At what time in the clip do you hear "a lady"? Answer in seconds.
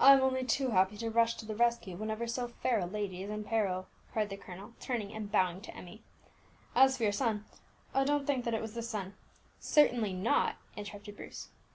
2.78-3.22